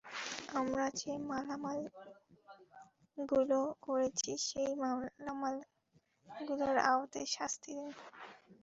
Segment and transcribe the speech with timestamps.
[0.59, 7.89] আমরা যে মামলাগুলো করেছি সেই মামলাগুলোর আওতায় শাস্তি দিন।